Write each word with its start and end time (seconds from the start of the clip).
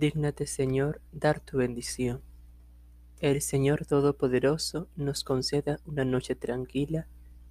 Dígnate, 0.00 0.46
Señor, 0.46 1.02
dar 1.12 1.40
tu 1.40 1.58
bendición. 1.58 2.22
El 3.18 3.42
Señor 3.42 3.84
Todopoderoso 3.84 4.88
nos 4.96 5.24
conceda 5.24 5.78
una 5.84 6.06
noche 6.06 6.34
tranquila 6.34 7.06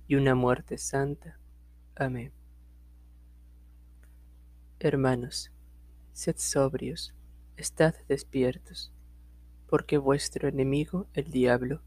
y 0.07 0.15
una 0.15 0.33
muerte 0.33 0.79
santa. 0.79 1.37
Amén. 1.95 2.31
Hermanos, 4.79 5.51
sed 6.11 6.37
sobrios, 6.37 7.13
estad 7.55 7.93
despiertos, 8.07 8.91
porque 9.67 9.99
vuestro 9.99 10.47
enemigo, 10.47 11.05
el 11.13 11.29
diablo, 11.29 11.83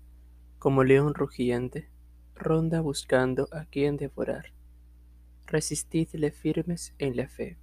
como 0.60 0.84
león 0.84 1.14
rugiente, 1.14 1.90
ronda 2.36 2.80
buscando 2.80 3.48
a 3.50 3.64
quien 3.64 3.96
devorar. 3.96 4.52
Resistidle 5.44 6.30
firmes 6.30 6.94
en 6.98 7.16
la 7.16 7.26
fe. 7.26 7.58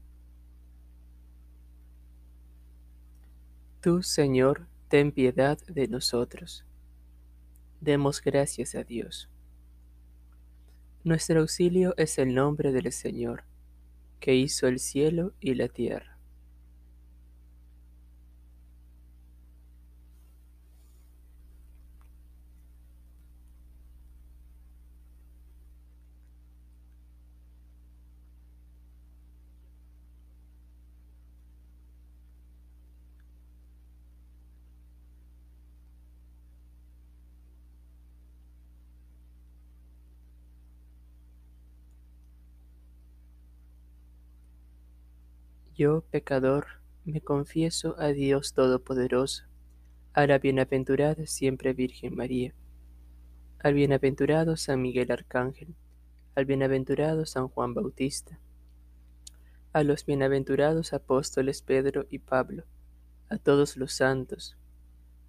Tú, 3.81 4.03
Señor, 4.03 4.67
ten 4.89 5.13
piedad 5.13 5.57
de 5.67 5.87
nosotros. 5.87 6.65
Demos 7.79 8.21
gracias 8.21 8.75
a 8.75 8.83
Dios. 8.83 9.29
Nuestro 11.05 11.39
auxilio 11.39 11.93
es 11.95 12.17
el 12.17 12.35
nombre 12.35 12.73
del 12.73 12.91
Señor, 12.91 13.45
que 14.19 14.35
hizo 14.35 14.67
el 14.67 14.79
cielo 14.79 15.31
y 15.39 15.53
la 15.53 15.69
tierra. 15.69 16.18
Yo, 45.79 46.01
pecador, 46.11 46.65
me 47.05 47.21
confieso 47.21 47.95
a 47.99 48.07
Dios 48.07 48.51
Todopoderoso, 48.51 49.45
a 50.11 50.27
la 50.27 50.37
bienaventurada 50.37 51.25
siempre 51.25 51.71
Virgen 51.71 52.17
María, 52.17 52.53
al 53.59 53.75
bienaventurado 53.75 54.57
San 54.57 54.81
Miguel 54.81 55.09
Arcángel, 55.09 55.73
al 56.35 56.43
bienaventurado 56.43 57.25
San 57.25 57.47
Juan 57.47 57.73
Bautista, 57.73 58.41
a 59.71 59.83
los 59.83 60.05
bienaventurados 60.05 60.91
apóstoles 60.91 61.61
Pedro 61.61 62.05
y 62.09 62.19
Pablo, 62.19 62.65
a 63.29 63.37
todos 63.37 63.77
los 63.77 63.93
santos, 63.93 64.57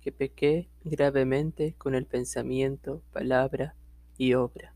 que 0.01 0.11
pequé 0.11 0.69
gravemente 0.83 1.77
con 1.79 1.95
el 1.95 2.07
pensamiento, 2.07 3.05
palabra 3.13 3.77
y 4.19 4.35
obra, 4.35 4.75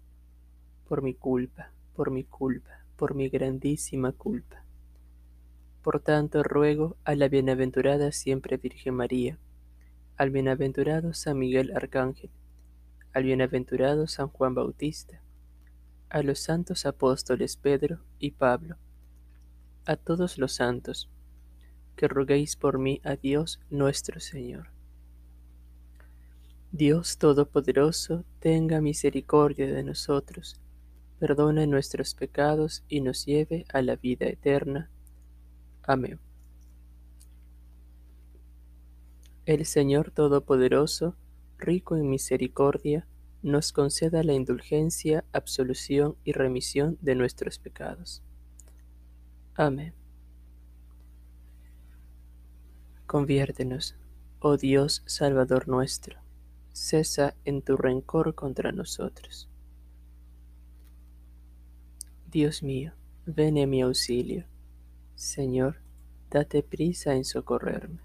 por 0.89 1.03
mi 1.03 1.15
culpa, 1.15 1.73
por 1.97 2.13
mi 2.13 2.23
culpa, 2.23 2.85
por 2.95 3.17
mi 3.17 3.29
grandísima 3.29 4.13
culpa. 4.13 4.64
Por 5.85 6.01
tanto, 6.01 6.43
ruego 6.43 6.97
a 7.05 7.15
la 7.15 7.29
bienaventurada 7.29 8.11
siempre 8.11 8.57
Virgen 8.57 8.95
María, 8.95 9.39
al 10.17 10.31
bienaventurado 10.31 11.13
San 11.13 11.39
Miguel 11.39 11.77
Arcángel, 11.77 12.31
al 13.13 13.25
bienaventurado 13.25 14.07
San 14.07 14.29
Juan 14.29 14.55
Bautista, 14.55 15.21
a 16.09 16.23
los 16.23 16.39
santos 16.39 16.87
apóstoles 16.87 17.59
Pedro 17.59 18.01
y 18.19 18.31
Pablo, 18.31 18.79
a 19.85 19.97
todos 19.97 20.39
los 20.39 20.55
santos, 20.55 21.11
que 21.97 22.09
roguéis 22.09 22.57
por 22.57 22.79
mí 22.79 23.03
a 23.05 23.17
Dios 23.17 23.61
nuestro 23.69 24.21
Señor. 24.21 24.69
Dios 26.73 27.19
Todopoderoso, 27.19 28.25
tenga 28.39 28.81
misericordia 28.81 29.67
de 29.67 29.83
nosotros, 29.83 30.63
perdone 31.19 31.67
nuestros 31.67 32.15
pecados 32.15 32.85
y 32.89 33.03
nos 33.03 33.27
lleve 33.27 33.67
a 33.71 33.83
la 33.83 33.97
vida 33.97 34.25
eterna. 34.25 34.91
Amén. 35.87 36.19
El 39.45 39.67
Señor 39.67 40.11
Todopoderoso, 40.11 41.15
rico 41.59 41.97
en 41.97 42.09
misericordia, 42.09 43.07
nos 43.43 43.73
conceda 43.73 44.23
la 44.23 44.33
indulgencia, 44.33 45.27
absolución 45.33 46.17
y 46.25 46.33
remisión 46.33 46.97
de 47.03 47.15
nuestros 47.15 47.59
pecados. 47.59 48.23
Amén. 49.55 49.93
Conviértenos, 53.07 53.95
oh 54.41 54.57
Dios 54.57 55.03
Salvador 55.05 55.69
nuestro, 55.69 56.19
cesa 56.73 57.37
en 57.45 57.61
tu 57.61 57.77
rencor 57.77 58.35
contra 58.35 58.73
nosotros. 58.73 59.51
Dios 62.31 62.63
mío, 62.63 62.95
ven 63.27 63.59
en 63.59 63.69
mi 63.69 63.83
auxilio 63.83 64.47
Señor, 65.15 65.77
date 66.29 66.63
prisa 66.63 67.15
en 67.15 67.25
socorrerme. 67.25 68.01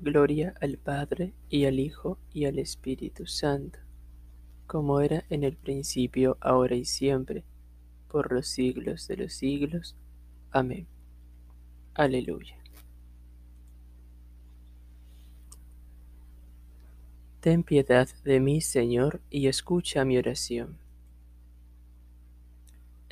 Gloria 0.00 0.54
al 0.60 0.76
Padre 0.76 1.32
y 1.48 1.64
al 1.64 1.80
Hijo 1.80 2.18
y 2.34 2.44
al 2.44 2.58
Espíritu 2.58 3.26
Santo, 3.26 3.78
como 4.66 5.00
era 5.00 5.24
en 5.30 5.42
el 5.42 5.56
principio, 5.56 6.36
ahora 6.40 6.74
y 6.74 6.84
siempre, 6.84 7.44
por 8.08 8.30
los 8.30 8.46
siglos 8.46 9.08
de 9.08 9.16
los 9.16 9.32
siglos. 9.32 9.96
Amén. 10.50 10.86
Aleluya. 11.94 12.56
Ten 17.40 17.62
piedad 17.62 18.08
de 18.24 18.40
mí, 18.40 18.60
Señor, 18.60 19.20
y 19.30 19.48
escucha 19.48 20.04
mi 20.04 20.18
oración 20.18 20.83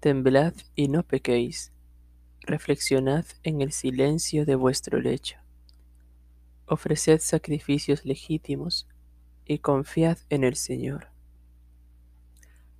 Temblad 0.00 0.54
y 0.74 0.88
no 0.88 1.02
pequéis, 1.02 1.74
reflexionad 2.40 3.26
en 3.42 3.60
el 3.60 3.70
silencio 3.70 4.46
de 4.46 4.54
vuestro 4.54 4.98
lecho. 4.98 5.36
Ofreced 6.64 7.20
sacrificios 7.20 8.06
legítimos 8.06 8.88
y 9.44 9.58
confiad 9.58 10.16
en 10.30 10.44
el 10.44 10.56
Señor. 10.56 11.08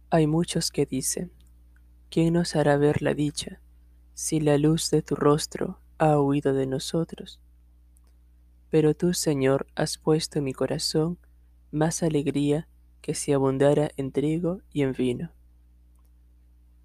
Hay 0.09 0.27
muchos 0.27 0.71
que 0.71 0.87
dicen, 0.87 1.31
¿quién 2.09 2.33
nos 2.33 2.57
hará 2.57 2.79
ver 2.79 3.03
la 3.03 3.13
dicha 3.13 3.61
si 4.15 4.41
la 4.41 4.57
luz 4.57 4.89
de 4.89 5.03
tu 5.03 5.15
rostro 5.15 5.79
ha 5.99 6.19
huido 6.19 6.55
de 6.55 6.67
nosotros? 6.67 7.39
Pero 8.71 8.95
tú, 8.95 9.13
Señor, 9.13 9.67
has 9.75 9.99
puesto 9.99 10.39
en 10.39 10.47
mi 10.47 10.55
corazón 10.55 11.19
más 11.71 12.03
alegría 12.03 12.67
que 13.03 13.15
si 13.15 13.35
abundara 13.35 13.91
en 13.99 14.11
trigo 14.11 14.63
y 14.73 14.81
en 14.85 14.95
vino 14.95 15.33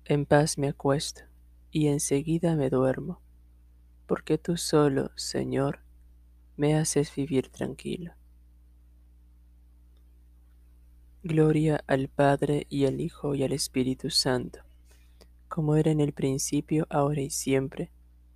en 0.05 0.25
paz 0.25 0.57
me 0.57 0.69
acuesto 0.69 1.21
y 1.71 1.87
enseguida 1.87 2.55
me 2.55 2.69
duermo, 2.69 3.21
porque 4.05 4.37
tú 4.37 4.55
solo, 4.55 5.11
Señor, 5.15 5.79
me 6.57 6.75
haces 6.75 7.13
vivir 7.13 7.49
tranquilo. 7.49 8.13
Gloria 11.23 11.83
al 11.87 12.07
Padre 12.07 12.67
y 12.69 12.85
al 12.85 13.01
Hijo 13.01 13.33
y 13.33 13.43
al 13.43 13.51
Espíritu 13.51 14.11
Santo, 14.11 14.59
como 15.47 15.75
era 15.75 15.89
en 15.89 15.99
el 15.99 16.13
principio, 16.13 16.85
ahora 16.89 17.21
y 17.21 17.31
siempre, 17.31 17.91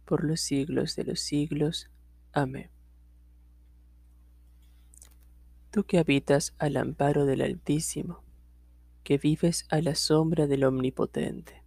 por 0.06 0.24
los 0.24 0.42
siglos 0.42 0.96
de 0.96 1.04
los 1.04 1.20
siglos. 1.20 1.92
Amén. 2.32 2.72
Tú 5.70 5.84
que 5.84 6.00
habitas 6.00 6.56
al 6.58 6.78
amparo 6.78 7.28
del 7.28 7.42
Altísimo, 7.42 8.24
que 9.04 9.20
vives 9.20 9.66
a 9.70 9.82
la 9.82 9.94
sombra 9.94 10.48
del 10.48 10.64
Omnipotente. 10.64 11.59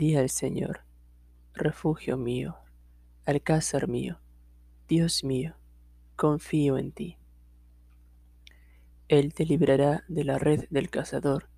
Di 0.00 0.16
al 0.16 0.30
Señor, 0.30 0.80
refugio 1.52 2.16
mío, 2.16 2.56
alcázar 3.26 3.86
mío, 3.86 4.18
Dios 4.88 5.24
mío, 5.24 5.56
confío 6.16 6.78
en 6.78 6.90
ti. 6.90 7.18
Él 9.08 9.34
te 9.34 9.44
librará 9.44 10.04
de 10.08 10.24
la 10.24 10.38
red 10.38 10.64
del 10.70 10.88
cazador, 10.88 11.50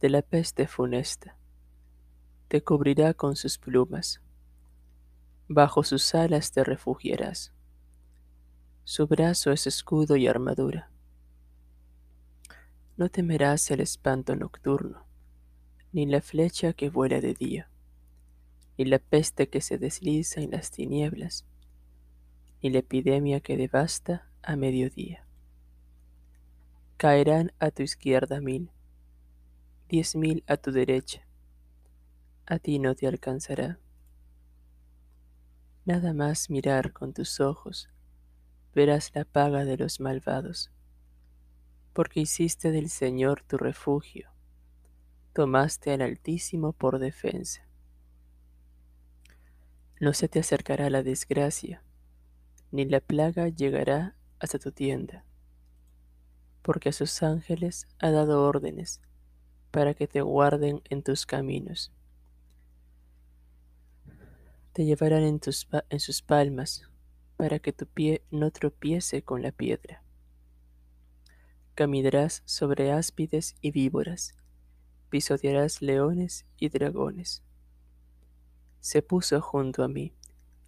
de 0.00 0.10
la 0.10 0.20
peste 0.22 0.66
funesta. 0.66 1.36
Te 2.48 2.60
cubrirá 2.64 3.14
con 3.14 3.36
sus 3.36 3.56
plumas. 3.56 4.20
bajo 5.46 5.84
sus 5.84 6.12
alas 6.16 6.50
te 6.50 6.64
refugiarás. 6.64 7.52
Su 8.82 9.06
brazo 9.06 9.52
es 9.52 9.68
escudo 9.68 10.16
y 10.16 10.26
armadura. 10.26 10.90
No 12.96 13.08
temerás 13.10 13.70
el 13.70 13.78
espanto 13.78 14.34
nocturno, 14.34 15.06
ni 15.92 16.06
la 16.06 16.20
flecha 16.20 16.72
que 16.72 16.88
vuela 16.88 17.20
de 17.20 17.34
día, 17.34 17.68
ni 18.78 18.84
la 18.84 18.98
peste 18.98 19.48
que 19.48 19.60
se 19.60 19.78
desliza 19.78 20.40
en 20.40 20.52
las 20.52 20.70
tinieblas, 20.70 21.44
ni 22.62 22.70
la 22.70 22.78
epidemia 22.78 23.40
que 23.40 23.56
devasta 23.56 24.30
a 24.42 24.56
mediodía. 24.56 25.26
Caerán 26.96 27.52
a 27.58 27.70
tu 27.70 27.82
izquierda 27.82 28.40
mil, 28.40 28.70
diez 29.88 30.14
mil 30.14 30.44
a 30.46 30.56
tu 30.56 30.70
derecha, 30.70 31.26
a 32.46 32.58
ti 32.58 32.78
no 32.78 32.94
te 32.94 33.06
alcanzará. 33.06 33.78
Nada 35.84 36.12
más 36.12 36.50
mirar 36.50 36.92
con 36.92 37.12
tus 37.12 37.40
ojos, 37.40 37.88
verás 38.74 39.10
la 39.14 39.24
paga 39.24 39.64
de 39.64 39.76
los 39.76 39.98
malvados, 39.98 40.70
porque 41.92 42.20
hiciste 42.20 42.70
del 42.70 42.90
Señor 42.90 43.42
tu 43.42 43.56
refugio, 43.56 44.30
tomaste 45.32 45.92
al 45.92 46.02
Altísimo 46.02 46.72
por 46.72 46.98
defensa. 46.98 47.66
No 50.00 50.12
se 50.12 50.28
te 50.28 50.40
acercará 50.40 50.90
la 50.90 51.02
desgracia, 51.02 51.82
ni 52.72 52.84
la 52.84 53.00
plaga 53.00 53.48
llegará 53.48 54.16
hasta 54.38 54.58
tu 54.58 54.72
tienda, 54.72 55.24
porque 56.62 56.88
a 56.88 56.92
sus 56.92 57.22
ángeles 57.22 57.86
ha 57.98 58.10
dado 58.10 58.42
órdenes 58.42 59.00
para 59.70 59.94
que 59.94 60.08
te 60.08 60.20
guarden 60.20 60.82
en 60.88 61.02
tus 61.02 61.26
caminos. 61.26 61.92
Te 64.72 64.84
llevarán 64.84 65.22
en, 65.22 65.40
en 65.90 66.00
sus 66.00 66.22
palmas 66.22 66.88
para 67.36 67.58
que 67.58 67.72
tu 67.72 67.86
pie 67.86 68.22
no 68.30 68.50
tropiece 68.50 69.22
con 69.22 69.42
la 69.42 69.52
piedra. 69.52 70.02
Caminarás 71.74 72.42
sobre 72.44 72.92
áspides 72.92 73.56
y 73.60 73.70
víboras, 73.70 74.34
pisotearás 75.10 75.82
leones 75.82 76.46
y 76.58 76.68
dragones. 76.70 77.42
Se 78.80 79.02
puso 79.02 79.40
junto 79.40 79.84
a 79.84 79.88
mí, 79.88 80.14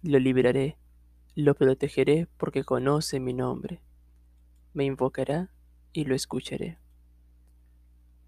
lo 0.03 0.19
libraré, 0.19 0.77
lo 1.35 1.55
protegeré 1.55 2.27
porque 2.37 2.63
conoce 2.63 3.19
mi 3.19 3.33
nombre. 3.33 3.81
Me 4.73 4.85
invocará 4.85 5.49
y 5.93 6.05
lo 6.05 6.13
escucharé. 6.13 6.77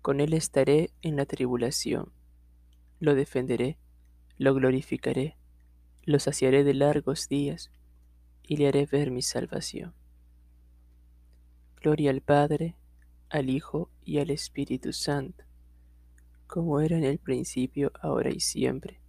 Con 0.01 0.21
él 0.21 0.33
estaré 0.33 0.91
en 1.01 1.15
la 1.15 1.25
tribulación. 1.25 2.11
Lo 2.99 3.13
defenderé, 3.13 3.77
lo 4.37 4.53
glorificaré, 4.53 5.37
lo 6.03 6.19
saciaré 6.19 6.63
de 6.63 6.73
largos 6.73 7.27
días 7.27 7.71
y 8.43 8.57
le 8.57 8.67
haré 8.67 8.85
ver 8.85 9.11
mi 9.11 9.21
salvación. 9.21 9.93
Gloria 11.81 12.11
al 12.11 12.21
Padre, 12.21 12.75
al 13.29 13.49
Hijo 13.49 13.89
y 14.03 14.19
al 14.19 14.29
Espíritu 14.29 14.93
Santo, 14.93 15.43
como 16.47 16.79
era 16.79 16.97
en 16.97 17.03
el 17.03 17.19
principio, 17.19 17.91
ahora 18.01 18.29
y 18.31 18.39
siempre, 18.39 19.01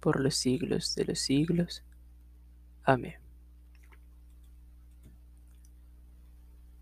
por 0.00 0.20
los 0.20 0.34
siglos 0.34 0.94
de 0.94 1.04
los 1.04 1.18
siglos. 1.18 1.84
Amén. 2.82 3.14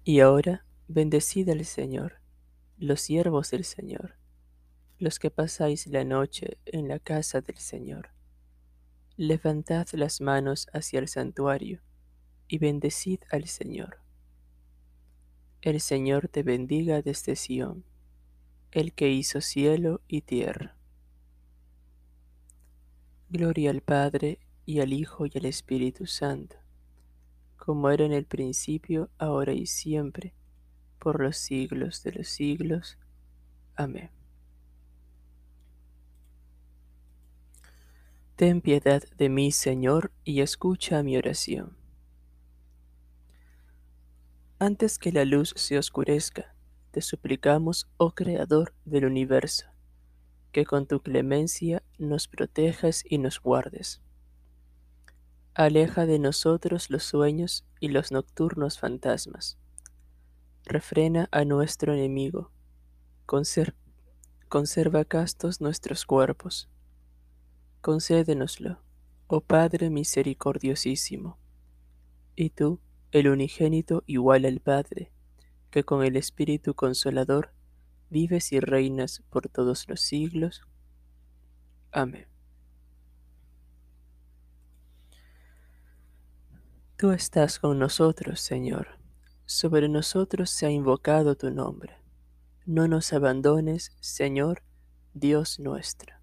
Y 0.05 0.21
ahora, 0.21 0.65
bendecid 0.89 1.49
al 1.51 1.65
Señor, 1.65 2.15
los 2.79 3.01
siervos 3.01 3.51
del 3.51 3.65
Señor, 3.65 4.17
los 4.99 5.19
que 5.19 5.31
pasáis 5.31 5.87
la 5.87 6.05
noche 6.05 6.59
en 6.65 6.89
la 6.89 6.99
casa 6.99 7.41
del 7.41 7.59
Señor. 7.59 8.11
Levantad 9.17 9.87
las 9.93 10.21
manos 10.21 10.69
hacia 10.73 10.99
el 10.99 11.09
santuario 11.09 11.81
y 12.49 12.59
bendecid 12.59 13.21
al 13.31 13.47
Señor. 13.47 13.99
El 15.63 15.81
Señor 15.81 16.29
te 16.29 16.43
bendiga 16.43 17.03
desde 17.03 17.37
Sión, 17.37 17.85
el 18.73 18.93
que 18.93 19.11
hizo 19.11 19.41
cielo 19.41 20.01
y 20.07 20.23
tierra. 20.23 20.77
Gloria 23.29 23.71
al 23.71 23.81
Padre 23.81 24.39
y 24.65 24.81
al 24.81 24.93
Hijo 24.93 25.27
y 25.27 25.33
al 25.35 25.47
Espíritu 25.47 26.07
Santo, 26.07 26.57
como 27.57 27.91
era 27.91 28.05
en 28.05 28.13
el 28.13 28.27
principio, 28.27 29.11
ahora 29.19 29.53
y 29.53 29.67
siempre, 29.67 30.35
por 30.99 31.21
los 31.21 31.37
siglos 31.37 32.03
de 32.03 32.13
los 32.13 32.29
siglos. 32.29 32.99
Amén. 33.75 34.11
Ten 38.37 38.61
piedad 38.61 39.03
de 39.19 39.29
mí, 39.29 39.53
Señor, 39.53 40.13
y 40.25 40.41
escucha 40.41 41.03
mi 41.03 41.17
oración. 41.17 41.77
Antes 44.59 44.99
que 44.99 45.13
la 45.13 45.25
luz 45.25 45.53
se 45.57 45.77
oscurezca, 45.77 46.55
te 46.91 47.03
suplicamos, 47.03 47.89
oh 47.97 48.13
Creador 48.13 48.75
del 48.85 49.07
universo, 49.07 49.67
que 50.53 50.65
con 50.65 50.87
tu 50.87 51.01
clemencia 51.01 51.83
nos 51.99 52.29
protejas 52.29 53.05
y 53.09 53.19
nos 53.19 53.41
guardes. 53.41 54.03
Aleja 55.55 56.07
de 56.07 56.19
nosotros 56.19 56.91
los 56.91 57.05
sueños 57.05 57.65
y 57.81 57.89
los 57.89 58.13
nocturnos 58.13 58.79
fantasmas. 58.79 59.59
Refrena 60.65 61.29
a 61.33 61.45
nuestro 61.45 61.95
enemigo. 61.95 62.53
conserva 64.49 65.05
castos 65.05 65.61
nuestros 65.61 66.05
cuerpos 66.05 66.69
concédenoslo, 67.81 68.79
oh 69.27 69.41
Padre 69.41 69.89
misericordiosísimo. 69.91 71.39
Y 72.37 72.51
tú, 72.51 72.81
el 73.11 73.29
unigénito 73.29 74.05
igual 74.07 74.45
al 74.45 74.61
Padre, 74.61 75.13
que 75.71 75.85
con 75.85 76.05
el 76.05 76.17
Espíritu 76.17 76.75
Consolador 76.75 77.53
vives 78.11 78.53
y 78.53 78.61
reinas 78.61 79.23
por 79.31 79.49
todos 79.49 79.89
los 79.89 80.01
siglos. 80.01 80.63
Amén. 81.93 82.27
Tú 86.97 87.13
estás 87.13 87.59
con 87.59 87.79
nosotros, 87.79 88.41
Señor. 88.41 88.99
Sobre 89.47 89.89
nosotros 89.89 90.51
se 90.51 90.67
ha 90.67 90.71
invocado 90.71 91.35
tu 91.35 91.51
nombre. 91.51 91.97
No 92.67 92.89
nos 92.89 93.13
abandones, 93.13 93.97
Señor, 94.01 94.63
Dios 95.15 95.59
nuestro. 95.59 96.15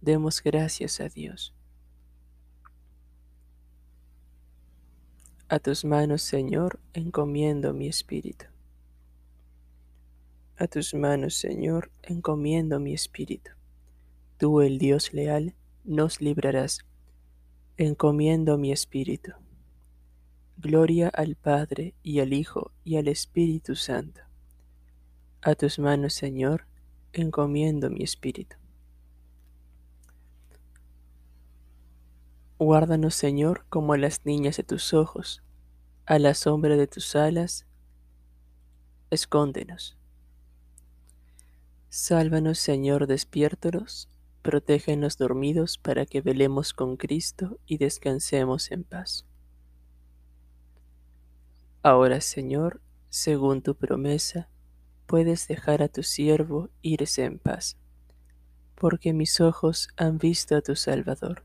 Demos 0.00 0.42
gracias 0.42 1.00
a 1.00 1.08
Dios. 1.08 1.53
A 5.54 5.60
tus 5.60 5.84
manos, 5.84 6.22
Señor, 6.22 6.80
encomiendo 6.94 7.72
mi 7.72 7.86
espíritu. 7.86 8.46
A 10.56 10.66
tus 10.66 10.94
manos, 10.94 11.36
Señor, 11.36 11.92
encomiendo 12.02 12.80
mi 12.80 12.92
espíritu. 12.92 13.52
Tú, 14.36 14.62
el 14.62 14.78
Dios 14.78 15.12
leal, 15.12 15.54
nos 15.84 16.20
librarás. 16.20 16.80
Encomiendo 17.76 18.58
mi 18.58 18.72
espíritu. 18.72 19.30
Gloria 20.56 21.08
al 21.08 21.36
Padre 21.36 21.94
y 22.02 22.18
al 22.18 22.32
Hijo 22.32 22.72
y 22.82 22.96
al 22.96 23.06
Espíritu 23.06 23.76
Santo. 23.76 24.22
A 25.40 25.54
tus 25.54 25.78
manos, 25.78 26.14
Señor, 26.14 26.66
encomiendo 27.12 27.90
mi 27.90 28.02
espíritu. 28.02 28.56
Guárdanos, 32.64 33.14
Señor, 33.14 33.66
como 33.68 33.92
a 33.92 33.98
las 33.98 34.24
niñas 34.24 34.56
de 34.56 34.62
tus 34.62 34.94
ojos, 34.94 35.42
a 36.06 36.18
la 36.18 36.32
sombra 36.32 36.78
de 36.78 36.86
tus 36.86 37.14
alas, 37.14 37.66
escóndenos. 39.10 39.98
Sálvanos, 41.90 42.58
Señor, 42.58 43.06
despiértanos, 43.06 44.08
protégenos 44.40 45.18
dormidos 45.18 45.76
para 45.76 46.06
que 46.06 46.22
velemos 46.22 46.72
con 46.72 46.96
Cristo 46.96 47.58
y 47.66 47.76
descansemos 47.76 48.70
en 48.70 48.84
paz. 48.84 49.26
Ahora, 51.82 52.22
Señor, 52.22 52.80
según 53.10 53.60
tu 53.60 53.74
promesa, 53.74 54.48
puedes 55.04 55.48
dejar 55.48 55.82
a 55.82 55.88
tu 55.88 56.02
siervo 56.02 56.70
irse 56.80 57.24
en 57.24 57.38
paz, 57.38 57.76
porque 58.74 59.12
mis 59.12 59.38
ojos 59.42 59.88
han 59.98 60.16
visto 60.16 60.56
a 60.56 60.62
tu 60.62 60.76
Salvador 60.76 61.44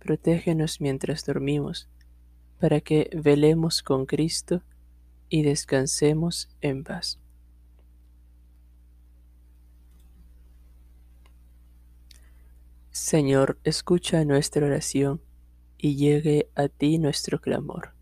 protégenos 0.00 0.80
mientras 0.80 1.24
dormimos, 1.24 1.88
para 2.58 2.80
que 2.80 3.10
velemos 3.14 3.82
con 3.82 4.06
Cristo 4.06 4.62
y 5.28 5.42
descansemos 5.42 6.48
en 6.60 6.82
paz. 6.82 7.20
Señor, 12.90 13.58
escucha 13.64 14.24
nuestra 14.24 14.66
oración 14.66 15.22
y 15.78 15.96
llegue 15.96 16.50
a 16.54 16.68
ti 16.68 16.98
nuestro 16.98 17.40
clamor. 17.40 17.94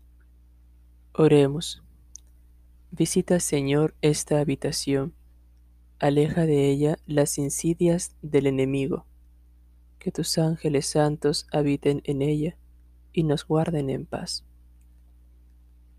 Oremos. 1.13 1.83
Visita, 2.91 3.39
Señor, 3.39 3.95
esta 4.01 4.39
habitación. 4.39 5.13
Aleja 5.99 6.45
de 6.45 6.69
ella 6.69 6.97
las 7.05 7.37
insidias 7.37 8.15
del 8.21 8.47
enemigo. 8.47 9.05
Que 10.09 10.13
tus 10.23 10.39
ángeles 10.39 10.87
santos 10.87 11.45
habiten 11.51 12.01
en 12.03 12.23
ella 12.23 12.57
y 13.13 13.21
nos 13.21 13.45
guarden 13.45 13.91
en 13.91 14.07
paz. 14.07 14.43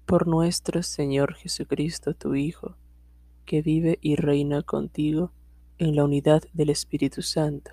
Por 0.05 0.27
nuestro 0.27 0.83
Señor 0.83 1.35
Jesucristo, 1.35 2.13
tu 2.15 2.35
Hijo, 2.35 2.75
que 3.45 3.63
vive 3.63 4.01
y 4.03 4.17
reina 4.17 4.65
contigo 4.65 5.31
en 5.79 5.95
la 5.95 6.03
unidad 6.03 6.43
del 6.53 6.71
Espíritu 6.71 7.23
Santo, 7.23 7.71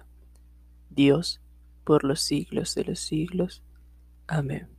Dios, 0.91 1.41
por 1.83 2.03
los 2.03 2.21
siglos 2.21 2.75
de 2.75 2.83
los 2.83 2.99
siglos. 2.99 3.63
Amén. 4.27 4.69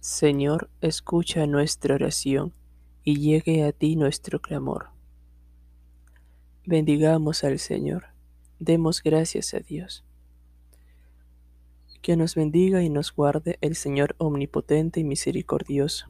Señor, 0.00 0.70
escucha 0.80 1.46
nuestra 1.46 1.94
oración 1.94 2.52
y 3.04 3.20
llegue 3.20 3.62
a 3.62 3.70
ti 3.70 3.94
nuestro 3.94 4.40
clamor. 4.40 4.88
Bendigamos 6.66 7.44
al 7.44 7.60
Señor, 7.60 8.17
demos 8.58 9.02
gracias 9.02 9.54
a 9.54 9.60
Dios. 9.60 10.04
Que 12.02 12.16
nos 12.16 12.34
bendiga 12.34 12.82
y 12.82 12.88
nos 12.88 13.12
guarde 13.12 13.58
el 13.60 13.74
Señor 13.74 14.14
omnipotente 14.18 15.00
y 15.00 15.04
misericordioso, 15.04 16.08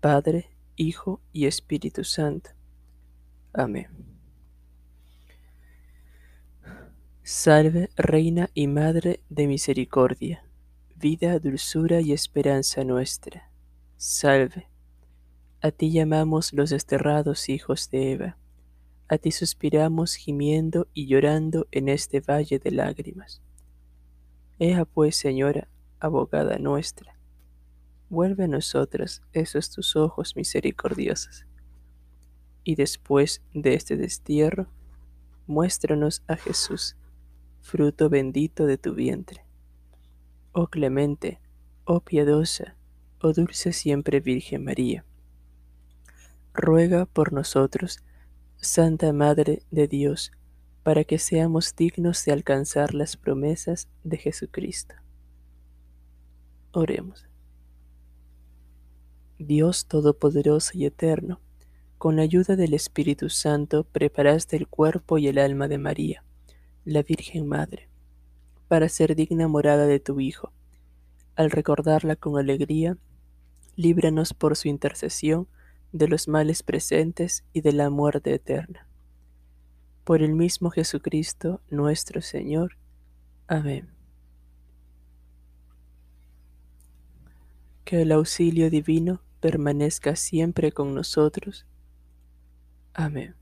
Padre, 0.00 0.50
Hijo 0.76 1.20
y 1.32 1.46
Espíritu 1.46 2.04
Santo. 2.04 2.50
Amén. 3.52 3.88
Salve, 7.22 7.90
Reina 7.96 8.50
y 8.54 8.66
Madre 8.66 9.20
de 9.28 9.46
Misericordia 9.46 10.44
vida, 11.00 11.38
dulzura 11.38 12.02
y 12.02 12.12
esperanza 12.12 12.84
nuestra. 12.84 13.50
Salve. 13.96 14.68
A 15.62 15.70
ti 15.70 15.90
llamamos 15.90 16.52
los 16.52 16.70
desterrados 16.70 17.48
hijos 17.48 17.90
de 17.90 18.12
Eva. 18.12 18.36
A 19.10 19.18
ti 19.18 19.32
suspiramos 19.32 20.14
gimiendo 20.14 20.86
y 20.94 21.08
llorando 21.08 21.66
en 21.72 21.88
este 21.88 22.20
valle 22.20 22.60
de 22.60 22.70
lágrimas. 22.70 23.42
Ea 24.60 24.84
pues, 24.84 25.16
Señora, 25.16 25.68
abogada 25.98 26.58
nuestra, 26.58 27.18
vuelve 28.08 28.44
a 28.44 28.48
nosotras 28.48 29.22
esos 29.32 29.70
tus 29.70 29.96
ojos 29.96 30.36
misericordiosos. 30.36 31.44
Y 32.62 32.76
después 32.76 33.42
de 33.52 33.74
este 33.74 33.96
destierro, 33.96 34.68
muéstranos 35.48 36.22
a 36.28 36.36
Jesús, 36.36 36.96
fruto 37.60 38.08
bendito 38.08 38.66
de 38.66 38.78
tu 38.78 38.94
vientre 38.94 39.44
oh 40.52 40.66
clemente, 40.66 41.40
oh 41.84 42.00
piadosa, 42.00 42.76
oh 43.20 43.32
dulce 43.32 43.72
siempre 43.72 44.20
Virgen 44.20 44.64
María. 44.64 45.04
Ruega 46.52 47.06
por 47.06 47.32
nosotros, 47.32 48.00
Santa 48.60 49.12
Madre 49.12 49.62
de 49.70 49.88
Dios, 49.88 50.32
para 50.82 51.04
que 51.04 51.18
seamos 51.18 51.74
dignos 51.74 52.24
de 52.24 52.32
alcanzar 52.32 52.94
las 52.94 53.16
promesas 53.16 53.88
de 54.04 54.16
Jesucristo. 54.18 54.94
Oremos. 56.72 57.26
Dios 59.38 59.86
Todopoderoso 59.86 60.72
y 60.74 60.86
Eterno, 60.86 61.40
con 61.98 62.16
la 62.16 62.22
ayuda 62.22 62.56
del 62.56 62.74
Espíritu 62.74 63.28
Santo 63.30 63.84
preparaste 63.84 64.56
el 64.56 64.68
cuerpo 64.68 65.18
y 65.18 65.28
el 65.28 65.38
alma 65.38 65.68
de 65.68 65.78
María, 65.78 66.24
la 66.84 67.02
Virgen 67.02 67.46
Madre 67.46 67.90
para 68.70 68.88
ser 68.88 69.16
digna 69.16 69.48
morada 69.48 69.84
de 69.84 69.98
tu 69.98 70.20
Hijo. 70.20 70.52
Al 71.34 71.50
recordarla 71.50 72.14
con 72.14 72.38
alegría, 72.38 72.96
líbranos 73.74 74.32
por 74.32 74.56
su 74.56 74.68
intercesión 74.68 75.48
de 75.92 76.08
los 76.08 76.28
males 76.28 76.62
presentes 76.62 77.44
y 77.52 77.60
de 77.60 77.72
la 77.72 77.90
muerte 77.90 78.34
eterna. 78.34 78.86
Por 80.04 80.22
el 80.22 80.34
mismo 80.34 80.70
Jesucristo 80.70 81.60
nuestro 81.70 82.22
Señor. 82.22 82.76
Amén. 83.46 83.90
Que 87.84 88.02
el 88.02 88.12
auxilio 88.12 88.70
divino 88.70 89.20
permanezca 89.40 90.14
siempre 90.16 90.72
con 90.72 90.94
nosotros. 90.94 91.66
Amén. 92.94 93.39